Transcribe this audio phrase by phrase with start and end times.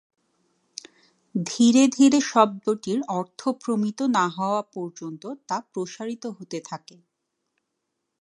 [1.35, 6.97] ধীরে ধীরে শব্দটির অর্থ প্রমিত না হওয়া পর্যন্ত তা প্রসারিত হতে থাকে।